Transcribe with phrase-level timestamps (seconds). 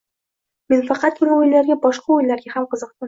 [0.73, 2.99] Men faqatgina oʻyinlarga boshqa oʻyinlarga ham qiziqdim